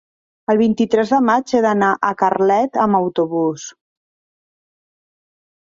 El 0.53 0.59
vint-i-tres 0.61 1.11
de 1.15 1.19
maig 1.27 1.53
he 1.57 1.61
d'anar 1.65 1.89
a 2.09 2.11
Carlet 2.23 2.81
amb 2.87 2.99
autobús. 3.01 3.67